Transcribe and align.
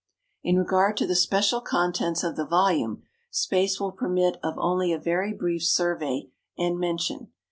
In 0.41 0.57
regard 0.57 0.97
to 0.97 1.05
the 1.05 1.15
special 1.15 1.61
contents 1.61 2.23
of 2.23 2.35
the 2.35 2.47
volume, 2.47 3.03
space 3.29 3.79
will 3.79 3.91
permit 3.91 4.37
of 4.41 4.55
only 4.57 4.91
a 4.91 4.97
very 4.97 5.31
brief 5.31 5.61
survey 5.63 6.31
and 6.57 6.79
mention. 6.79 7.31